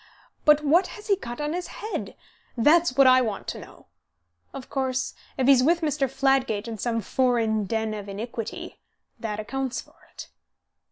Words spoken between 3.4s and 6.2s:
to know. Of course, if he's with Mr.